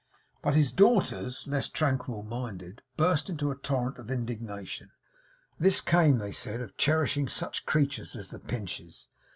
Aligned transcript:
But 0.41 0.55
his 0.55 0.71
daughters, 0.71 1.45
less 1.45 1.69
tranquil 1.69 2.23
minded, 2.23 2.81
burst 2.97 3.29
into 3.29 3.51
a 3.51 3.55
torrent 3.55 3.99
of 3.99 4.09
indignation. 4.09 4.89
This 5.59 5.79
came, 5.79 6.17
they 6.17 6.31
said, 6.31 6.59
of 6.59 6.75
cherishing 6.75 7.29
such 7.29 7.67
creatures 7.67 8.15
as 8.15 8.31
the 8.31 8.39
Pinches. 8.39 9.09